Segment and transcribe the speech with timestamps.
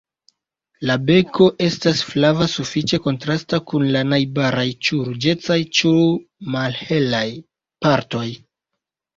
[0.89, 5.95] La beko estas flava sufiĉe kontrasta kun la najbaraj ĉu ruĝecaj ĉu
[6.57, 7.25] malhelaj
[7.85, 8.27] partoj.